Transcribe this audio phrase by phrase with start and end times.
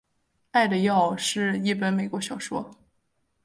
[0.49, 2.75] 爱的药是一本美国小说。